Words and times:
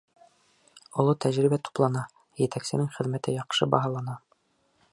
Оло 1.01 1.13
тәжрибә 1.25 1.59
туплана, 1.67 2.03
етәксенең 2.45 2.89
хеҙмәте 2.97 3.35
яҡшы 3.37 3.69
баһалана. 3.75 4.17